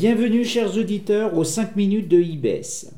Bienvenue 0.00 0.46
chers 0.46 0.78
auditeurs 0.78 1.36
aux 1.36 1.44
5 1.44 1.76
minutes 1.76 2.08
de 2.08 2.18
IBES. 2.18 2.90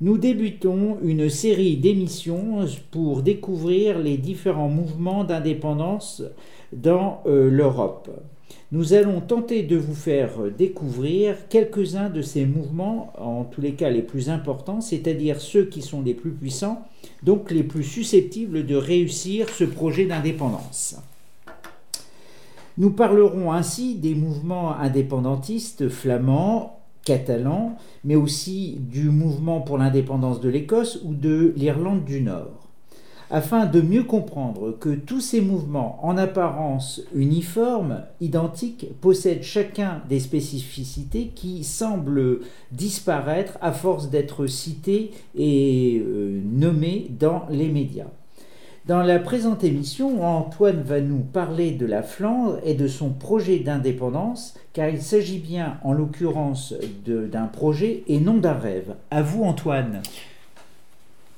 Nous 0.00 0.18
débutons 0.18 0.98
une 1.04 1.30
série 1.30 1.76
d'émissions 1.76 2.66
pour 2.90 3.22
découvrir 3.22 4.00
les 4.00 4.16
différents 4.16 4.68
mouvements 4.68 5.22
d'indépendance 5.22 6.20
dans 6.72 7.22
euh, 7.26 7.48
l'Europe. 7.48 8.10
Nous 8.72 8.92
allons 8.92 9.20
tenter 9.20 9.62
de 9.62 9.76
vous 9.76 9.94
faire 9.94 10.30
découvrir 10.58 11.46
quelques-uns 11.48 12.10
de 12.10 12.22
ces 12.22 12.44
mouvements, 12.44 13.12
en 13.18 13.44
tous 13.44 13.60
les 13.60 13.74
cas 13.74 13.90
les 13.90 14.02
plus 14.02 14.28
importants, 14.28 14.80
c'est-à-dire 14.80 15.40
ceux 15.40 15.66
qui 15.66 15.80
sont 15.80 16.02
les 16.02 16.14
plus 16.14 16.32
puissants, 16.32 16.82
donc 17.22 17.52
les 17.52 17.62
plus 17.62 17.84
susceptibles 17.84 18.66
de 18.66 18.74
réussir 18.74 19.48
ce 19.48 19.62
projet 19.62 20.06
d'indépendance. 20.06 20.96
Nous 22.78 22.90
parlerons 22.90 23.52
ainsi 23.52 23.96
des 23.96 24.14
mouvements 24.14 24.74
indépendantistes 24.76 25.90
flamands, 25.90 26.80
catalans, 27.04 27.76
mais 28.02 28.16
aussi 28.16 28.78
du 28.80 29.10
mouvement 29.10 29.60
pour 29.60 29.76
l'indépendance 29.76 30.40
de 30.40 30.48
l'Écosse 30.48 31.00
ou 31.04 31.14
de 31.14 31.52
l'Irlande 31.56 32.04
du 32.04 32.22
Nord. 32.22 32.68
Afin 33.30 33.66
de 33.66 33.80
mieux 33.80 34.04
comprendre 34.04 34.76
que 34.78 34.94
tous 34.94 35.20
ces 35.20 35.40
mouvements, 35.40 35.98
en 36.02 36.16
apparence 36.16 37.02
uniformes, 37.14 38.02
identiques, 38.20 38.88
possèdent 39.00 39.42
chacun 39.42 40.02
des 40.08 40.20
spécificités 40.20 41.32
qui 41.34 41.64
semblent 41.64 42.40
disparaître 42.72 43.58
à 43.60 43.72
force 43.72 44.10
d'être 44.10 44.46
cités 44.46 45.12
et 45.34 45.98
euh, 45.98 46.42
nommés 46.44 47.10
dans 47.18 47.44
les 47.50 47.68
médias. 47.68 48.10
Dans 48.84 49.02
la 49.04 49.20
présente 49.20 49.62
émission, 49.62 50.24
Antoine 50.24 50.82
va 50.82 51.00
nous 51.00 51.20
parler 51.20 51.70
de 51.70 51.86
la 51.86 52.02
Flandre 52.02 52.58
et 52.64 52.74
de 52.74 52.88
son 52.88 53.10
projet 53.10 53.60
d'indépendance, 53.60 54.54
car 54.72 54.88
il 54.88 55.00
s'agit 55.00 55.38
bien, 55.38 55.78
en 55.84 55.92
l'occurrence, 55.92 56.74
d'un 57.06 57.46
projet 57.46 58.02
et 58.08 58.18
non 58.18 58.38
d'un 58.38 58.54
rêve. 58.54 58.96
À 59.12 59.22
vous, 59.22 59.44
Antoine. 59.44 60.02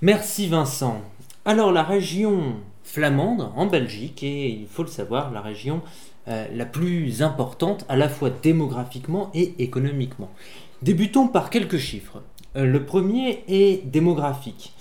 Merci, 0.01 0.47
Vincent. 0.47 1.03
Alors, 1.45 1.71
la 1.71 1.83
région 1.83 2.55
flamande, 2.83 3.51
en 3.57 3.67
Belgique, 3.67 4.23
est, 4.23 4.49
il 4.49 4.67
faut 4.67 4.83
le 4.83 4.89
savoir, 4.89 5.31
la 5.31 5.43
région 5.43 5.83
euh, 6.29 6.47
la 6.51 6.65
plus 6.65 7.21
importante 7.21 7.85
à 7.91 7.97
la 7.97 8.09
fois 8.09 8.31
démographiquement 8.31 9.31
et 9.35 9.53
économiquement. 9.59 10.31
Débutons 10.81 11.29
par 11.29 11.51
quelques 11.51 11.77
chiffres. 11.77 12.23
Euh, 12.57 12.65
le 12.65 12.87
premier 12.87 13.45
est 13.49 13.85
démographique. 13.85 14.73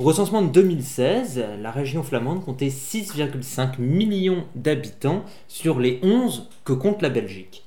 Au 0.00 0.02
recensement 0.02 0.42
de 0.42 0.48
2016, 0.48 1.44
la 1.60 1.70
région 1.70 2.02
flamande 2.02 2.44
comptait 2.44 2.66
6,5 2.66 3.78
millions 3.78 4.44
d'habitants 4.56 5.24
sur 5.46 5.78
les 5.78 6.00
11 6.02 6.48
que 6.64 6.72
compte 6.72 7.00
la 7.00 7.10
Belgique. 7.10 7.64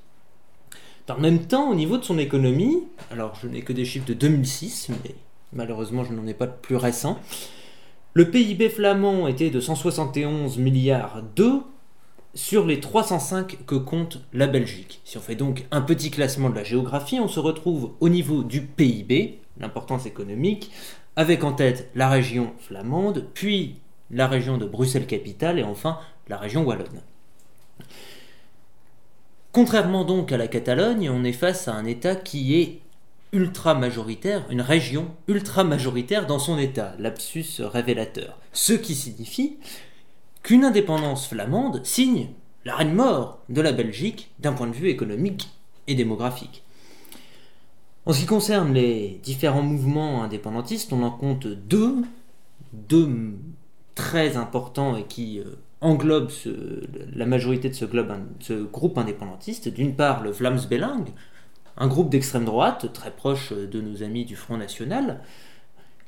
En 1.09 1.17
même 1.17 1.45
temps, 1.45 1.72
au 1.72 1.75
niveau 1.75 1.97
de 1.97 2.03
son 2.03 2.19
économie, 2.19 2.84
alors 3.11 3.36
je 3.42 3.47
n'ai 3.47 3.61
que 3.61 3.72
des 3.72 3.86
chiffres 3.86 4.06
de 4.06 4.14
2006, 4.14 4.89
mais 4.89 5.16
malheureusement 5.53 6.03
je 6.03 6.11
n'en 6.11 6.28
ai 6.28 6.34
pas 6.34 6.47
de 6.47 6.56
plus 6.61 6.75
récents, 6.75 7.17
le 8.14 8.30
PIB 8.30 8.67
flamand 8.67 9.30
était 9.30 9.50
de 9.50 9.62
171 9.62 10.58
milliards 10.58 11.23
d'euros 11.34 11.64
sur 12.38 12.68
les 12.68 12.80
305 12.80 13.66
que 13.66 13.74
compte 13.74 14.20
la 14.32 14.46
Belgique. 14.46 15.02
Si 15.04 15.18
on 15.18 15.22
fait 15.22 15.36
donc 15.36 15.66
un 15.72 15.82
petit 15.82 16.12
classement 16.12 16.52
de 16.52 16.56
la 16.56 16.64
géographie, 16.64 17.20
on 17.20 17.28
se 17.28 17.40
retrouve 17.40 17.94
au 18.00 18.10
niveau 18.10 18.44
du 18.44 18.62
PIB, 18.62 19.40
l'importance 19.60 20.06
économique, 20.06 20.72
avec 21.16 21.44
en 21.44 21.54
tête 21.54 21.90
la 21.96 22.10
région 22.10 22.54
flamande, 22.60 23.26
puis 23.34 23.78
la 24.12 24.28
région 24.28 24.60
de 24.60 24.68
Bruxelles-Capitale 24.68 25.58
et 25.58 25.64
enfin 25.64 25.98
la 26.28 26.38
région 26.38 26.64
wallonne. 26.64 27.02
Contrairement 29.52 30.06
donc 30.06 30.32
à 30.32 30.38
la 30.38 30.48
Catalogne, 30.48 31.10
on 31.10 31.24
est 31.24 31.34
face 31.34 31.68
à 31.68 31.74
un 31.74 31.86
État 31.86 32.16
qui 32.16 32.56
est 32.56 32.82
ultra 33.34 33.74
majoritaire, 33.74 34.46
une 34.52 34.62
région 34.62 35.08
ultra 35.28 35.64
majoritaire 35.64 36.28
dans 36.28 36.40
son 36.40 36.60
État, 36.60 36.94
lapsus 37.00 37.62
révélateur. 37.62 38.38
Ce 38.54 38.74
qui 38.74 38.94
signifie 38.94 39.58
qu'une 40.47 40.63
indépendance 40.63 41.28
flamande 41.28 41.85
signe 41.85 42.30
la 42.63 42.78
reine 42.78 42.94
mort 42.94 43.40
de 43.50 43.59
la 43.59 43.74
Belgique 43.74 44.31
d'un 44.40 44.53
point 44.53 44.68
de 44.68 44.72
vue 44.72 44.88
économique 44.88 45.50
et 45.88 45.94
démographique. 45.94 46.63
En 48.06 48.13
ce 48.13 48.22
qui 48.22 48.25
concerne 48.28 48.74
les 48.74 49.19
différents 49.24 49.62
mouvements 49.62 50.24
indépendantistes, 50.24 50.94
on 50.94 51.03
en 51.03 51.12
compte 51.12 51.47
deux, 51.47 51.96
deux 52.72 53.09
très 53.94 54.38
importants 54.38 54.96
et 54.96 55.03
qui 55.03 55.40
euh, 55.41 55.58
englobent 55.81 56.31
la 57.14 57.25
majorité 57.25 57.68
de 57.68 57.74
ce, 57.74 57.85
ce 58.40 58.53
groupe 58.53 58.97
indépendantiste. 58.97 59.68
D'une 59.68 59.97
part, 59.97 60.24
le 60.24 60.31
Vlaams 60.31 60.59
un 61.75 61.88
groupe 61.88 62.09
d'extrême 62.09 62.46
droite 62.46 62.94
très 62.94 63.12
proche 63.12 63.52
de 63.52 63.81
nos 63.81 64.02
amis 64.02 64.24
du 64.24 64.38
Front 64.38 64.56
National, 64.56 65.19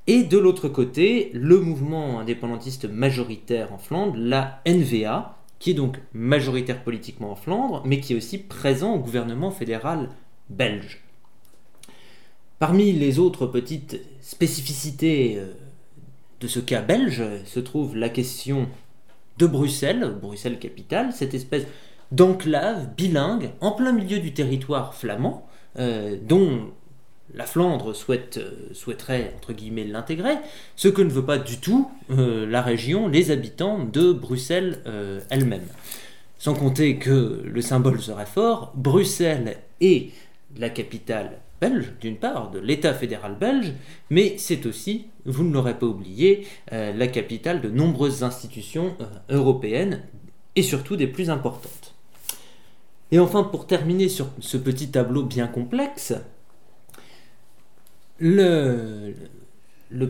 et 0.10 0.24
de 0.24 0.40
l'autre 0.40 0.70
côté, 0.70 1.30
le 1.36 1.60
mouvement 1.60 2.20
indépendantiste 2.20 2.86
majoritaire 2.86 3.72
en 3.72 3.78
Flandre, 3.78 4.16
la 4.18 4.60
NVA, 4.66 5.38
qui 5.60 5.70
est 5.70 5.76
donc 5.76 6.00
majoritaire 6.14 6.84
politiquement 6.84 7.34
en 7.34 7.36
Flandre, 7.36 7.84
mais 7.86 8.00
qui 8.00 8.14
est 8.14 8.16
aussi 8.16 8.40
présent 8.40 8.96
au 8.96 8.98
gouvernement 8.98 9.52
fédéral 9.52 10.10
belge. 10.50 11.04
Parmi 12.58 12.92
les 12.92 13.20
autres 13.20 13.46
petites 13.46 14.02
spécificités 14.20 15.36
euh, 15.38 15.54
de 16.40 16.48
ce 16.48 16.60
cas 16.60 16.82
belge 16.82 17.22
se 17.46 17.60
trouve 17.60 17.96
la 17.96 18.10
question 18.10 18.68
de 19.38 19.46
Bruxelles, 19.46 20.18
Bruxelles 20.20 20.58
capitale, 20.58 21.14
cette 21.14 21.36
espèce 21.36 21.68
d'enclave 22.12 22.96
bilingue 22.96 23.52
en 23.62 23.74
plein 23.74 23.92
milieu 23.92 24.18
du 24.18 24.34
territoire 24.34 24.96
flamand, 24.96 25.48
euh, 25.78 26.18
dont 26.20 26.72
la 27.34 27.46
Flandre 27.46 27.92
euh, 27.92 28.74
souhaiterait 28.74 29.34
entre 29.38 29.54
guillemets 29.54 29.86
l'intégrer, 29.86 30.38
ce 30.76 30.88
que 30.88 31.02
ne 31.02 31.10
veut 31.10 31.26
pas 31.26 31.38
du 31.38 31.58
tout 31.58 31.90
la 32.10 32.62
région, 32.62 33.08
les 33.08 33.32
habitants 33.32 33.84
de 33.84 34.12
Bruxelles 34.12 34.80
elle-même. 35.30 35.68
Sans 36.40 36.56
compter 36.56 36.98
que 36.98 37.44
le 37.44 37.62
symbole 37.62 38.02
serait 38.02 38.26
fort, 38.26 38.72
Bruxelles 38.76 39.58
est 39.82 40.12
la 40.58 40.70
capitale 40.70 41.40
belge, 41.60 41.92
d'une 42.00 42.18
part, 42.18 42.52
de 42.52 42.60
l'État 42.60 42.94
fédéral 42.94 43.36
belge, 43.38 43.74
mais 44.10 44.36
c'est 44.38 44.66
aussi, 44.66 45.08
vous 45.26 45.44
ne 45.44 45.54
l'aurez 45.54 45.78
pas 45.78 45.86
oublié, 45.86 46.48
euh, 46.72 46.94
la 46.94 47.08
capitale 47.08 47.62
de 47.62 47.70
nombreuses 47.70 48.24
institutions 48.24 48.96
euh, 49.02 49.38
européennes, 49.38 50.04
et 50.56 50.64
surtout 50.64 50.96
des 50.96 51.08
plus 51.08 51.30
importantes. 51.30 51.94
Et 53.12 53.20
enfin, 53.20 53.44
pour 53.44 53.68
terminer 53.68 54.10
sur 54.10 54.30
ce 54.40 54.58
petit 54.58 54.90
tableau 54.92 55.24
bien 55.24 55.48
complexe, 55.48 56.14
le, 58.20 59.14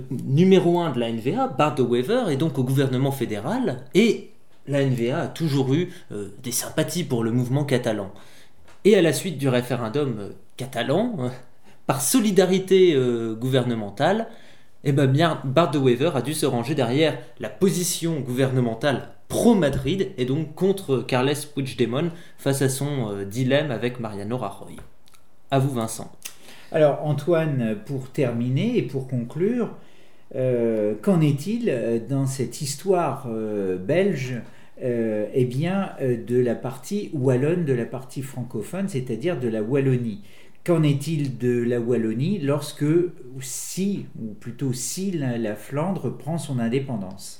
numéro 0.09 0.79
1 0.79 0.91
de 0.91 0.99
la 0.99 1.11
NVA, 1.11 1.47
Bart 1.47 1.75
de 1.75 1.83
Wever, 1.83 2.25
est 2.29 2.37
donc 2.37 2.57
au 2.57 2.63
gouvernement 2.63 3.11
fédéral, 3.11 3.83
et 3.93 4.31
la 4.67 4.83
NVA 4.83 5.21
a 5.21 5.27
toujours 5.27 5.73
eu 5.73 5.89
euh, 6.11 6.29
des 6.43 6.51
sympathies 6.51 7.03
pour 7.03 7.23
le 7.23 7.31
mouvement 7.31 7.63
catalan. 7.63 8.11
Et 8.85 8.95
à 8.95 9.01
la 9.01 9.13
suite 9.13 9.37
du 9.37 9.49
référendum 9.49 10.31
catalan, 10.57 11.15
euh, 11.19 11.29
par 11.87 12.01
solidarité 12.01 12.93
euh, 12.93 13.33
gouvernementale, 13.33 14.27
eh 14.83 14.91
ben 14.91 15.07
bien, 15.07 15.41
Bart 15.43 15.71
de 15.71 15.79
Wever 15.79 16.11
a 16.13 16.21
dû 16.21 16.33
se 16.33 16.45
ranger 16.45 16.75
derrière 16.75 17.17
la 17.39 17.49
position 17.49 18.19
gouvernementale 18.19 19.09
pro-Madrid 19.27 20.11
et 20.17 20.25
donc 20.25 20.55
contre 20.55 20.99
Carles 20.99 21.33
Puigdemont 21.55 22.11
face 22.37 22.61
à 22.61 22.69
son 22.69 23.11
euh, 23.11 23.25
dilemme 23.25 23.71
avec 23.71 23.99
Mariano 23.99 24.37
Rajoy. 24.37 24.75
À 25.51 25.59
vous 25.59 25.71
Vincent. 25.71 26.11
Alors 26.71 26.99
Antoine, 27.03 27.77
pour 27.85 28.11
terminer 28.11 28.77
et 28.77 28.83
pour 28.83 29.07
conclure, 29.07 29.75
qu'en 30.33 31.21
est-il 31.21 32.03
dans 32.07 32.27
cette 32.27 32.61
histoire 32.61 33.27
belge 33.79 34.35
eh 34.81 35.45
bien, 35.45 35.93
de 35.99 36.39
la 36.39 36.53
partie 36.53 37.09
wallonne, 37.13 37.65
de 37.65 37.73
la 37.73 37.85
partie 37.85 38.21
francophone, 38.21 38.87
c'est-à-dire 38.87 39.39
de 39.39 39.47
la 39.47 39.63
Wallonie? 39.63 40.21
Qu'en 40.63 40.83
est-il 40.83 41.37
de 41.37 41.63
la 41.63 41.79
Wallonie 41.79 42.37
lorsque, 42.39 42.85
si, 43.39 44.05
ou 44.21 44.33
plutôt 44.33 44.73
si 44.73 45.09
la, 45.11 45.55
Flandre 45.55 46.15
prend 46.15 46.37
son 46.37 46.59
indépendance? 46.59 47.39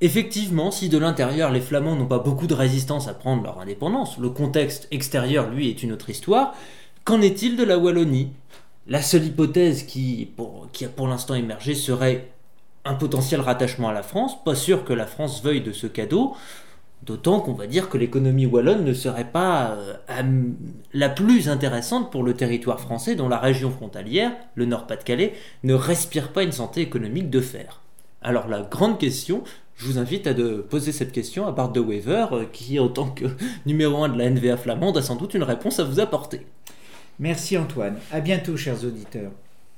Effectivement, 0.00 0.70
si 0.70 0.88
de 0.88 0.98
l'intérieur 0.98 1.50
les 1.50 1.60
Flamands 1.60 1.96
n'ont 1.96 2.06
pas 2.06 2.20
beaucoup 2.20 2.46
de 2.46 2.54
résistance 2.54 3.08
à 3.08 3.14
prendre 3.14 3.42
leur 3.42 3.58
indépendance, 3.58 4.18
le 4.18 4.28
contexte 4.28 4.86
extérieur, 4.92 5.50
lui, 5.50 5.68
est 5.68 5.82
une 5.82 5.90
autre 5.90 6.10
histoire, 6.10 6.54
qu'en 7.08 7.22
est-il 7.22 7.56
de 7.56 7.64
la 7.64 7.78
Wallonie? 7.78 8.32
La 8.86 9.00
seule 9.00 9.24
hypothèse 9.24 9.84
qui, 9.84 10.28
a 10.36 10.88
pour 10.88 11.08
l'instant 11.08 11.34
émergé 11.34 11.74
serait 11.74 12.28
un 12.84 12.92
potentiel 12.92 13.40
rattachement 13.40 13.88
à 13.88 13.94
la 13.94 14.02
France, 14.02 14.44
pas 14.44 14.54
sûr 14.54 14.84
que 14.84 14.92
la 14.92 15.06
France 15.06 15.42
veuille 15.42 15.62
de 15.62 15.72
ce 15.72 15.86
cadeau, 15.86 16.36
D'autant 17.04 17.38
qu'on 17.38 17.52
va 17.52 17.68
dire 17.68 17.88
que 17.88 17.96
l'économie 17.96 18.44
wallonne 18.44 18.84
ne 18.84 18.92
serait 18.92 19.30
pas 19.30 19.76
euh, 20.10 20.42
la 20.92 21.08
plus 21.08 21.48
intéressante 21.48 22.10
pour 22.10 22.24
le 22.24 22.34
territoire 22.34 22.80
français 22.80 23.14
dont 23.14 23.28
la 23.28 23.38
région 23.38 23.70
frontalière, 23.70 24.32
le 24.56 24.66
Nord-Pas-de-Calais, 24.66 25.32
ne 25.62 25.74
respire 25.74 26.32
pas 26.32 26.42
une 26.42 26.50
santé 26.50 26.80
économique 26.80 27.30
de 27.30 27.40
fer. 27.40 27.82
Alors 28.20 28.48
la 28.48 28.62
grande 28.62 28.98
question, 28.98 29.44
je 29.76 29.86
vous 29.86 29.98
invite 29.98 30.26
à 30.26 30.34
poser 30.68 30.90
cette 30.90 31.12
question 31.12 31.46
à 31.46 31.52
Bart 31.52 31.70
de 31.70 31.80
Wever, 31.80 32.26
euh, 32.32 32.44
qui 32.52 32.80
en 32.80 32.88
tant 32.88 33.08
que 33.08 33.26
numéro 33.64 34.02
1 34.02 34.08
de 34.08 34.18
la 34.18 34.28
NVA 34.28 34.56
flamande 34.56 34.98
a 34.98 35.02
sans 35.02 35.14
doute 35.14 35.34
une 35.34 35.44
réponse 35.44 35.78
à 35.78 35.84
vous 35.84 36.00
apporter. 36.00 36.46
Merci 37.18 37.58
Antoine. 37.58 37.98
À 38.12 38.20
bientôt, 38.20 38.56
chers 38.56 38.84
auditeurs. 38.84 39.32